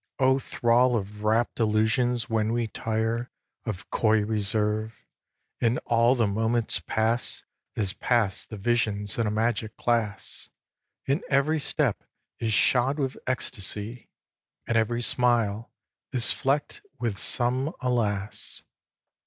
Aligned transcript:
O 0.17 0.39
thrall 0.39 0.95
of 0.97 1.23
rapt 1.23 1.59
illusions 1.59 2.27
when 2.27 2.53
we 2.53 2.65
tire 2.65 3.29
Of 3.67 3.91
coy 3.91 4.25
reserve, 4.25 5.05
and 5.61 5.77
all 5.85 6.15
the 6.15 6.25
moments 6.25 6.79
pass 6.79 7.43
As 7.75 7.93
pass 7.93 8.47
the 8.47 8.57
visions 8.57 9.19
in 9.19 9.27
a 9.27 9.29
magic 9.29 9.77
glass, 9.77 10.49
And 11.07 11.23
every 11.29 11.59
step 11.59 12.03
is 12.39 12.51
shod 12.51 12.97
with 12.97 13.15
ecstacy, 13.27 14.09
And 14.65 14.75
every 14.75 15.03
smile 15.03 15.71
is 16.11 16.31
fleck'd 16.31 16.81
with 16.99 17.19
some 17.19 17.71
Alas! 17.79 18.63